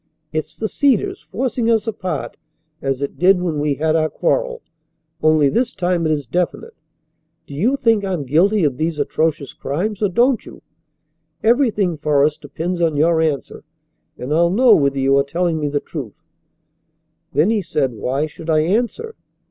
[0.33, 2.35] It's the Cedars forcing us apart
[2.81, 4.63] as it did when we had our quarrel.
[5.21, 6.73] Only this time it is definite.
[7.45, 10.63] Do you think I'm guilty of these atrocious crimes, or don't you?
[11.43, 13.63] Everything for us depends on your answer,
[14.17, 16.25] and I'll know whether you are telling me the truth."
[17.33, 19.13] "Then," he said, "why should I answer?"